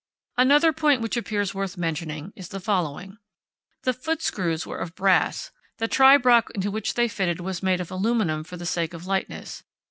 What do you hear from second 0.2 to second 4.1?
Another point which appears worth mentioning is the following: The